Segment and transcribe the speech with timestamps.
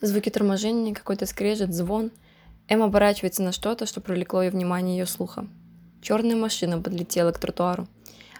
[0.00, 2.10] Звуки торможения, какой-то скрежет, звон.
[2.68, 5.46] Эм оборачивается на что-то, что привлекло ее внимание ее слуха.
[6.02, 7.88] Черная машина подлетела к тротуару.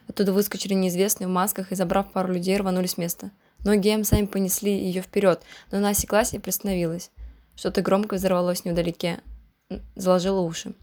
[0.06, 3.30] Оттуда выскочили неизвестные в масках и, забрав пару людей, рванулись с места.
[3.64, 7.10] Ноги Эм сами понесли ее вперед, но она осеклась и приостановилась.
[7.56, 9.20] Что-то громко взорвалось невдалеке.
[9.94, 10.74] Заложила уши.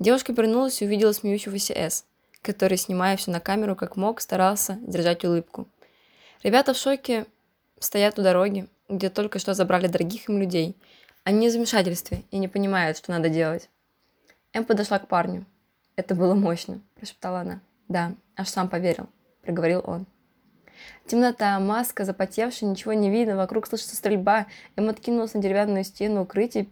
[0.00, 2.04] Девушка повернулась и увидела смеющегося С,
[2.42, 5.68] который, снимая все на камеру как мог, старался держать улыбку.
[6.42, 7.26] Ребята в шоке
[7.78, 10.76] стоят у дороги, где только что забрали дорогих им людей.
[11.24, 13.70] Они в замешательстве и не понимают, что надо делать.
[14.52, 15.46] Эм подошла к парню.
[15.96, 17.60] «Это было мощно»,– прошептала она.
[17.88, 19.08] «Да, аж сам поверил»,–
[19.42, 20.06] проговорил он.
[21.06, 24.46] Темнота, маска, запотевшая, ничего не видно, вокруг слышится стрельба.
[24.76, 26.66] Эм откинулась на деревянную стену укрытия.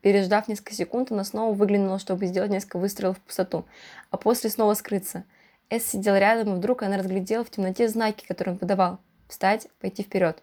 [0.00, 3.66] Переждав несколько секунд, она снова выглянула, чтобы сделать несколько выстрелов в пустоту,
[4.10, 5.24] а после снова скрыться.
[5.68, 9.00] Эс сидел рядом, и вдруг она разглядела в темноте знаки, которые он подавал.
[9.28, 10.40] Встать, пойти вперед.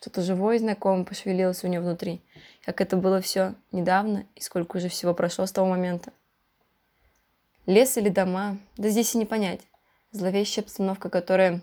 [0.00, 2.22] Что-то живое и знакомое пошевелилось у нее внутри.
[2.64, 6.10] Как это было все недавно, и сколько уже всего прошло с того момента.
[7.66, 9.60] Лес или дома, да здесь и не понять.
[10.10, 11.60] Зловещая обстановка, которая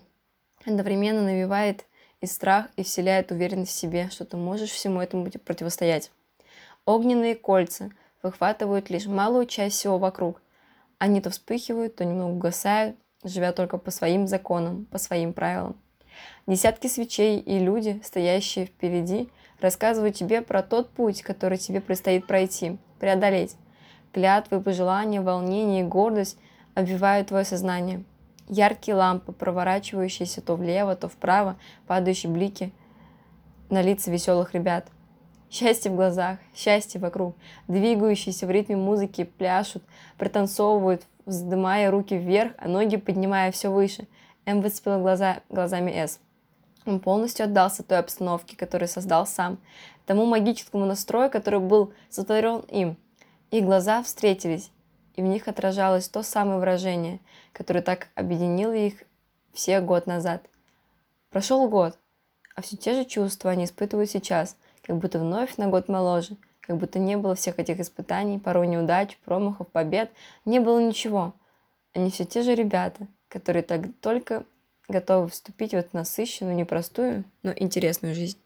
[0.64, 1.84] одновременно навевает
[2.20, 6.12] и страх, и вселяет уверенность в себе, что ты можешь всему этому противостоять.
[6.86, 7.90] Огненные кольца
[8.22, 10.40] выхватывают лишь малую часть всего вокруг.
[10.98, 15.76] Они то вспыхивают, то немного угасают, живя только по своим законам, по своим правилам.
[16.46, 19.28] Десятки свечей и люди, стоящие впереди,
[19.60, 23.56] рассказывают тебе про тот путь, который тебе предстоит пройти, преодолеть.
[24.12, 26.38] Клятвы, пожелания, волнение и гордость
[26.74, 28.04] обвивают твое сознание–
[28.48, 32.72] Яркие лампы, проворачивающиеся то влево, то вправо, падающие блики
[33.68, 34.86] на лица веселых ребят.
[35.50, 37.36] Счастье в глазах, счастье вокруг,
[37.68, 39.82] двигающиеся в ритме музыки, пляшут,
[40.16, 44.06] пританцовывают, вздымая руки вверх, а ноги поднимая все выше.
[44.48, 46.20] М выцепила глаза глазами С.
[46.86, 49.58] Он полностью отдался той обстановке, которую создал сам,
[50.06, 52.96] тому магическому настрою, который был сотворен им.
[53.50, 54.70] Их глаза встретились,
[55.16, 57.20] и в них отражалось то самое выражение,
[57.52, 59.02] которое так объединило их
[59.52, 60.48] все год назад.
[61.28, 61.98] Прошел год,
[62.56, 66.78] а все те же чувства они испытывают сейчас, как будто вновь на год моложе, как
[66.78, 70.10] будто не было всех этих испытаний, порой неудач, промахов, побед,
[70.46, 71.34] не было ничего.
[71.92, 74.44] Они все те же ребята, которые так только
[74.88, 78.38] готовы вступить в эту насыщенную, непростую, но интересную жизнь.